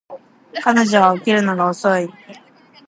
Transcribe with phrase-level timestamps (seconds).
[0.63, 2.11] 彼女は起きるのが遅い